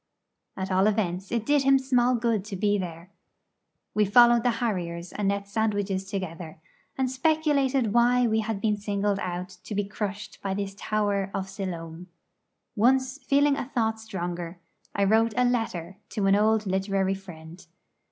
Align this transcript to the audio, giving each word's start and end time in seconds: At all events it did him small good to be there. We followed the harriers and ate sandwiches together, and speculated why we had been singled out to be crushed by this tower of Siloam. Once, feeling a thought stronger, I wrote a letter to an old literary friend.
At 0.57 0.71
all 0.71 0.87
events 0.87 1.31
it 1.31 1.45
did 1.45 1.61
him 1.61 1.77
small 1.77 2.15
good 2.15 2.43
to 2.45 2.55
be 2.55 2.79
there. 2.79 3.11
We 3.93 4.03
followed 4.03 4.41
the 4.41 4.49
harriers 4.53 5.13
and 5.13 5.31
ate 5.31 5.45
sandwiches 5.45 6.05
together, 6.09 6.57
and 6.97 7.07
speculated 7.11 7.93
why 7.93 8.25
we 8.25 8.39
had 8.39 8.59
been 8.61 8.77
singled 8.77 9.19
out 9.19 9.49
to 9.63 9.75
be 9.75 9.83
crushed 9.83 10.41
by 10.41 10.55
this 10.55 10.73
tower 10.75 11.29
of 11.35 11.49
Siloam. 11.49 12.07
Once, 12.75 13.19
feeling 13.19 13.55
a 13.55 13.69
thought 13.75 13.99
stronger, 13.99 14.57
I 14.95 15.03
wrote 15.03 15.35
a 15.37 15.45
letter 15.45 15.97
to 16.13 16.25
an 16.25 16.35
old 16.35 16.65
literary 16.65 17.13
friend. 17.13 17.63